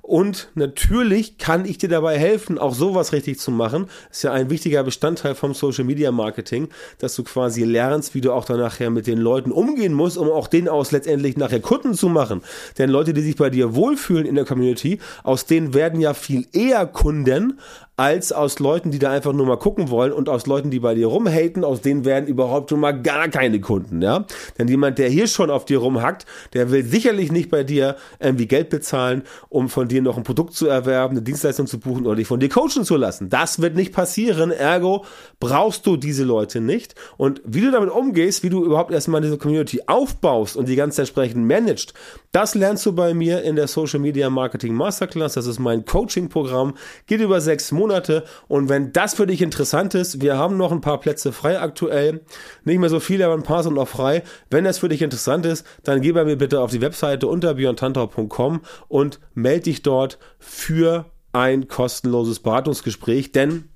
Und 0.08 0.50
natürlich 0.54 1.40
kann 1.40 1.66
ich 1.66 1.80
dir 1.80 1.90
dabei 1.90 2.20
helfen, 2.20 2.60
auch 2.60 2.76
sowas 2.76 3.12
richtig 3.12 3.40
zu 3.40 3.50
machen. 3.50 3.88
ist 4.12 4.24
ja 4.24 4.32
ein 4.32 4.52
wichtiger 4.52 4.84
Bestandteil 4.84 5.34
vom 5.34 5.56
Social 5.56 5.84
Media 5.84 6.12
Marketing, 6.12 6.70
dass 7.00 7.16
du 7.16 7.24
quasi 7.24 7.64
lernst, 7.64 8.14
wie 8.14 8.22
du 8.22 8.32
auch 8.32 8.46
dann 8.46 8.60
nachher 8.60 8.92
mit 8.92 9.08
den 9.08 9.18
Leuten 9.18 9.52
umgehen 9.52 9.94
musst, 9.94 10.20
um 10.20 10.30
auch 10.30 10.48
denen 10.48 10.68
aus 10.68 10.92
letztendlich 10.92 11.38
nachher 11.38 11.60
Kunden 11.60 11.96
zu 11.96 12.08
machen. 12.08 12.44
Denn 12.78 12.92
Leute, 12.92 13.14
die 13.14 13.22
sich 13.22 13.36
bei 13.36 13.50
dir 13.50 13.74
wohlfühlen 13.74 14.28
in 14.28 14.36
der 14.36 14.46
Community, 14.46 15.00
aus 15.24 15.48
denen 15.48 15.74
werden 15.74 16.00
ja 16.00 16.14
viel 16.14 16.46
eher 16.54 16.86
Kunden, 16.86 17.60
als 17.98 18.34
aus 18.34 18.60
Leuten, 18.60 18.92
die 18.92 19.00
da 19.00 19.12
einfach 19.12 19.32
nur 19.32 19.46
mal 19.46 19.58
gucken 19.58 19.90
wollen 19.90 20.12
und 20.12 20.28
aus 20.28 20.48
Leuten, 20.48 20.70
die 20.70 20.80
bei 20.80 20.96
dir 20.96 21.08
rumhaten, 21.08 21.64
aus 21.64 21.82
denen 21.82 22.04
werden 22.04 22.28
überhaupt 22.28 22.70
schon 22.70 22.80
mal 22.80 22.92
gar 22.92 23.30
keine 23.30 23.62
Kunden, 23.62 24.02
ja. 24.02 24.26
Denn 24.58 24.68
jemand, 24.68 24.98
der 24.98 25.10
hier 25.10 25.28
schon 25.28 25.50
auf 25.50 25.66
dir 25.66 25.80
rumhackt, 25.80 26.26
der 26.54 26.72
will 26.72 26.84
sicherlich 26.84 27.32
nicht 27.32 27.50
bei 27.50 27.64
dir 27.64 27.96
irgendwie 28.20 28.48
Geld 28.48 28.70
bezahlen, 28.70 29.24
um 29.50 29.70
von 29.70 29.88
dir 29.88 29.95
noch 30.04 30.18
ein 30.18 30.24
Produkt 30.24 30.54
zu 30.54 30.68
erwerben, 30.68 31.16
eine 31.16 31.22
Dienstleistung 31.22 31.68
zu 31.68 31.80
buchen 31.80 32.06
oder 32.06 32.16
dich 32.16 32.28
von 32.28 32.40
dir 32.40 32.50
coachen 32.50 32.84
zu 32.84 32.96
lassen. 32.96 33.30
Das 33.30 33.62
wird 33.62 33.76
nicht 33.76 33.94
passieren, 33.94 34.52
ergo 34.52 35.06
brauchst 35.40 35.86
du 35.86 35.98
diese 35.98 36.24
Leute 36.24 36.62
nicht. 36.62 36.96
Und 37.18 37.42
wie 37.46 37.62
du 37.62 37.72
damit 37.72 37.90
umgehst, 37.90 38.44
wie 38.44 38.50
du 38.50 38.64
überhaupt 38.64 38.92
erstmal 38.92 39.22
diese 39.22 39.38
Community 39.38 39.82
aufbaust 39.88 40.56
und 40.58 40.68
die 40.68 40.76
ganz 40.76 40.98
entsprechend 40.98 41.46
managst, 41.46 41.94
das 42.32 42.56
lernst 42.56 42.86
du 42.86 42.94
bei 42.94 43.14
mir 43.14 43.44
in 43.44 43.56
der 43.56 43.68
Social 43.68 44.00
Media 44.00 44.30
Marketing 44.30 44.74
Masterclass. 44.74 45.34
Das 45.34 45.48
ist 45.48 45.60
mein 45.60 45.86
Coaching-Programm, 45.86 46.74
geht 47.08 47.22
über 47.22 47.40
sechs 47.40 47.72
Monate. 47.72 48.26
Und 48.48 48.68
wenn 48.70 48.92
das 48.92 49.14
für 49.14 49.28
dich 49.28 49.42
interessant 49.42 49.96
ist, 49.96 50.22
wir 50.22 50.38
haben 50.38 50.58
noch 50.58 50.72
ein 50.72 50.82
paar 50.82 51.00
Plätze 51.00 51.32
frei 51.32 51.60
aktuell. 51.60 52.22
Nicht 52.64 52.80
mehr 52.80 52.90
so 52.90 53.00
viele, 53.00 53.26
aber 53.26 53.36
ein 53.36 53.44
paar 53.44 53.64
sind 53.64 53.76
noch 53.76 53.88
frei. 53.88 54.24
Wenn 54.50 54.66
das 54.66 54.80
für 54.80 54.90
dich 54.90 55.02
interessant 55.02 55.46
ist, 55.46 55.66
dann 55.84 56.02
geh 56.02 56.12
bei 56.12 56.26
mir 56.26 56.36
bitte 56.36 56.60
auf 56.60 56.72
die 56.72 56.82
Webseite 56.82 57.28
unter 57.28 57.54
björntantra.com 57.54 58.62
und 58.88 59.20
melde 59.34 59.66
dich 59.66 59.82
dort 59.86 60.20
für 60.40 61.06
ein 61.34 61.68
kostenloses 61.68 62.40
Beratungsgespräch, 62.40 63.32
denn 63.32 63.70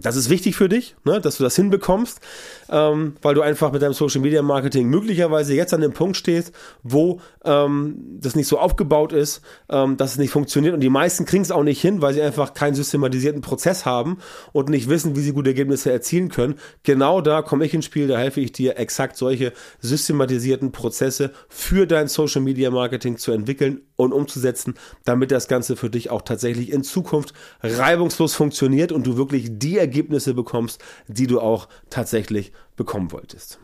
das 0.00 0.16
ist 0.16 0.30
wichtig 0.30 0.56
für 0.56 0.68
dich, 0.68 0.96
ne, 1.04 1.20
dass 1.20 1.36
du 1.36 1.44
das 1.44 1.56
hinbekommst, 1.56 2.20
ähm, 2.72 3.16
weil 3.20 3.34
du 3.34 3.42
einfach 3.42 3.70
mit 3.70 3.82
deinem 3.82 3.92
Social 3.92 4.22
Media 4.22 4.40
Marketing 4.40 4.88
möglicherweise 4.88 5.54
jetzt 5.54 5.74
an 5.74 5.82
dem 5.82 5.92
Punkt 5.92 6.16
stehst, 6.16 6.52
wo 6.82 7.20
ähm, 7.44 8.18
das 8.18 8.34
nicht 8.34 8.48
so 8.48 8.58
aufgebaut 8.58 9.12
ist, 9.12 9.42
ähm, 9.68 9.98
dass 9.98 10.12
es 10.12 10.18
nicht 10.18 10.30
funktioniert 10.30 10.72
und 10.72 10.80
die 10.80 10.88
meisten 10.88 11.26
kriegen 11.26 11.42
es 11.42 11.50
auch 11.50 11.62
nicht 11.62 11.80
hin, 11.80 12.00
weil 12.00 12.14
sie 12.14 12.22
einfach 12.22 12.54
keinen 12.54 12.74
systematisierten 12.74 13.42
Prozess 13.42 13.84
haben 13.84 14.18
und 14.52 14.70
nicht 14.70 14.88
wissen, 14.88 15.14
wie 15.14 15.20
sie 15.20 15.32
gute 15.32 15.50
Ergebnisse 15.50 15.92
erzielen 15.92 16.30
können. 16.30 16.54
Genau 16.82 17.20
da 17.20 17.42
komme 17.42 17.66
ich 17.66 17.74
ins 17.74 17.84
Spiel, 17.84 18.08
da 18.08 18.18
helfe 18.18 18.40
ich 18.40 18.52
dir, 18.52 18.78
exakt 18.78 19.18
solche 19.18 19.52
systematisierten 19.80 20.72
Prozesse 20.72 21.30
für 21.48 21.86
dein 21.86 22.08
Social 22.08 22.40
Media 22.40 22.70
Marketing 22.70 23.18
zu 23.18 23.32
entwickeln 23.32 23.82
und 23.96 24.12
umzusetzen, 24.12 24.74
damit 25.04 25.30
das 25.30 25.46
Ganze 25.46 25.76
für 25.76 25.90
dich 25.90 26.08
auch 26.08 26.22
tatsächlich 26.22 26.72
in 26.72 26.82
Zukunft 26.82 27.34
reibungslos 27.62 28.34
funktioniert 28.34 28.92
und 28.92 29.06
du 29.06 29.18
wirklich 29.18 29.50
die 29.50 29.76
Ergebnisse 29.76 30.32
bekommst, 30.32 30.82
die 31.06 31.26
du 31.26 31.38
auch 31.38 31.68
tatsächlich 31.90 32.52
bekommen 32.76 33.12
wolltest. 33.12 33.58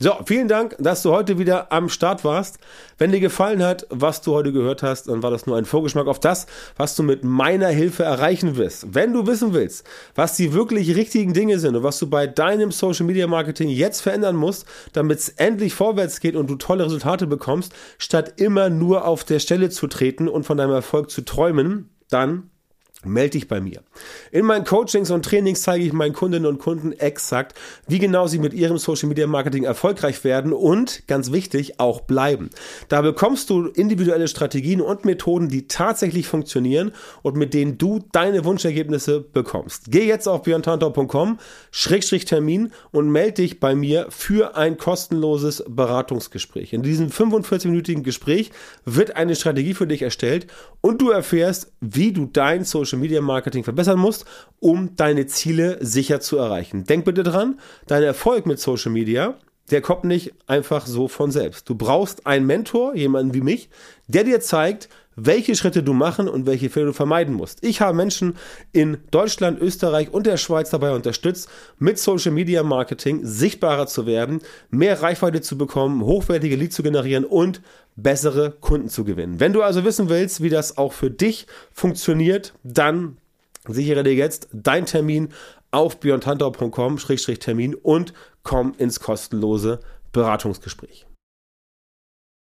So, 0.00 0.12
vielen 0.26 0.48
Dank, 0.48 0.74
dass 0.80 1.02
du 1.02 1.12
heute 1.12 1.38
wieder 1.38 1.70
am 1.70 1.88
Start 1.88 2.24
warst. 2.24 2.58
Wenn 2.98 3.12
dir 3.12 3.20
gefallen 3.20 3.62
hat, 3.62 3.86
was 3.90 4.22
du 4.22 4.32
heute 4.32 4.52
gehört 4.52 4.82
hast, 4.82 5.06
dann 5.06 5.22
war 5.22 5.30
das 5.30 5.46
nur 5.46 5.56
ein 5.56 5.66
Vorgeschmack 5.66 6.08
auf 6.08 6.18
das, 6.18 6.48
was 6.76 6.96
du 6.96 7.04
mit 7.04 7.22
meiner 7.22 7.68
Hilfe 7.68 8.02
erreichen 8.02 8.56
wirst. 8.56 8.92
Wenn 8.92 9.12
du 9.12 9.28
wissen 9.28 9.54
willst, 9.54 9.86
was 10.16 10.34
die 10.34 10.52
wirklich 10.52 10.96
richtigen 10.96 11.32
Dinge 11.32 11.60
sind 11.60 11.76
und 11.76 11.84
was 11.84 12.00
du 12.00 12.10
bei 12.10 12.26
deinem 12.26 12.72
Social 12.72 13.06
Media 13.06 13.28
Marketing 13.28 13.68
jetzt 13.68 14.00
verändern 14.00 14.34
musst, 14.34 14.66
damit 14.94 15.20
es 15.20 15.28
endlich 15.28 15.74
vorwärts 15.74 16.18
geht 16.18 16.34
und 16.34 16.50
du 16.50 16.56
tolle 16.56 16.86
Resultate 16.86 17.28
bekommst, 17.28 17.72
statt 17.96 18.40
immer 18.40 18.70
nur 18.70 19.06
auf 19.06 19.22
der 19.22 19.38
Stelle 19.38 19.70
zu 19.70 19.86
treten 19.86 20.26
und 20.26 20.42
von 20.42 20.58
deinem 20.58 20.72
Erfolg 20.72 21.08
zu 21.08 21.24
träumen, 21.24 21.88
dann 22.10 22.50
Melde 23.04 23.30
dich 23.30 23.48
bei 23.48 23.60
mir. 23.60 23.82
In 24.30 24.44
meinen 24.44 24.64
Coachings 24.64 25.10
und 25.10 25.24
Trainings 25.24 25.62
zeige 25.62 25.84
ich 25.84 25.92
meinen 25.92 26.12
Kundinnen 26.12 26.46
und 26.46 26.58
Kunden 26.58 26.92
exakt, 26.92 27.56
wie 27.86 27.98
genau 27.98 28.26
sie 28.26 28.38
mit 28.38 28.54
ihrem 28.54 28.78
Social 28.78 29.08
Media 29.08 29.26
Marketing 29.26 29.64
erfolgreich 29.64 30.24
werden 30.24 30.52
und, 30.52 31.06
ganz 31.06 31.32
wichtig, 31.32 31.80
auch 31.80 32.00
bleiben. 32.00 32.50
Da 32.88 33.02
bekommst 33.02 33.50
du 33.50 33.66
individuelle 33.66 34.28
Strategien 34.28 34.80
und 34.80 35.04
Methoden, 35.04 35.48
die 35.48 35.68
tatsächlich 35.68 36.26
funktionieren 36.26 36.92
und 37.22 37.36
mit 37.36 37.54
denen 37.54 37.78
du 37.78 38.00
deine 38.12 38.44
Wunschergebnisse 38.44 39.20
bekommst. 39.20 39.84
Geh 39.88 40.06
jetzt 40.06 40.28
auf 40.28 40.42
björntantor.com, 40.42 41.38
Schrägstrich 41.70 42.24
Termin 42.24 42.72
und 42.90 43.10
melde 43.10 43.42
dich 43.42 43.60
bei 43.60 43.74
mir 43.74 44.06
für 44.10 44.56
ein 44.56 44.76
kostenloses 44.76 45.64
Beratungsgespräch. 45.68 46.72
In 46.72 46.82
diesem 46.82 47.08
45-minütigen 47.08 48.02
Gespräch 48.02 48.50
wird 48.84 49.16
eine 49.16 49.34
Strategie 49.34 49.74
für 49.74 49.86
dich 49.86 50.02
erstellt 50.02 50.46
und 50.80 51.00
du 51.00 51.10
erfährst, 51.10 51.72
wie 51.80 52.12
du 52.12 52.26
dein 52.26 52.64
Social 52.64 52.93
Social 52.94 53.00
Media 53.00 53.20
Marketing 53.20 53.64
verbessern 53.64 53.98
musst, 53.98 54.24
um 54.60 54.94
deine 54.94 55.26
Ziele 55.26 55.78
sicher 55.80 56.20
zu 56.20 56.38
erreichen. 56.38 56.84
Denk 56.84 57.04
bitte 57.04 57.24
dran, 57.24 57.58
dein 57.86 58.04
Erfolg 58.04 58.46
mit 58.46 58.60
Social 58.60 58.92
Media, 58.92 59.34
der 59.70 59.80
kommt 59.80 60.04
nicht 60.04 60.32
einfach 60.46 60.86
so 60.86 61.08
von 61.08 61.30
selbst. 61.32 61.68
Du 61.68 61.74
brauchst 61.74 62.26
einen 62.26 62.46
Mentor, 62.46 62.94
jemanden 62.94 63.34
wie 63.34 63.40
mich, 63.40 63.68
der 64.06 64.22
dir 64.22 64.40
zeigt, 64.40 64.88
welche 65.16 65.54
Schritte 65.54 65.82
du 65.82 65.92
machen 65.92 66.28
und 66.28 66.46
welche 66.46 66.70
Fehler 66.70 66.86
du 66.86 66.92
vermeiden 66.92 67.34
musst. 67.34 67.64
Ich 67.64 67.80
habe 67.80 67.96
Menschen 67.96 68.36
in 68.72 68.98
Deutschland, 69.10 69.60
Österreich 69.60 70.12
und 70.12 70.26
der 70.26 70.36
Schweiz 70.36 70.70
dabei 70.70 70.92
unterstützt, 70.92 71.48
mit 71.78 71.98
Social 71.98 72.32
Media 72.32 72.62
Marketing 72.62 73.20
sichtbarer 73.24 73.86
zu 73.86 74.06
werden, 74.06 74.40
mehr 74.70 75.02
Reichweite 75.02 75.40
zu 75.40 75.58
bekommen, 75.58 76.02
hochwertige 76.02 76.56
Leads 76.56 76.76
zu 76.76 76.82
generieren 76.82 77.24
und 77.24 77.60
bessere 77.96 78.50
Kunden 78.50 78.88
zu 78.88 79.04
gewinnen. 79.04 79.40
Wenn 79.40 79.52
du 79.52 79.62
also 79.62 79.84
wissen 79.84 80.08
willst, 80.08 80.42
wie 80.42 80.50
das 80.50 80.78
auch 80.78 80.92
für 80.92 81.10
dich 81.10 81.46
funktioniert, 81.72 82.54
dann 82.64 83.16
sichere 83.68 84.02
dir 84.02 84.14
jetzt 84.14 84.48
deinen 84.52 84.86
Termin 84.86 85.28
auf 85.70 85.98
björntantau.com-termin 86.00 87.74
und 87.74 88.12
komm 88.42 88.74
ins 88.78 89.00
kostenlose 89.00 89.80
Beratungsgespräch. 90.12 91.06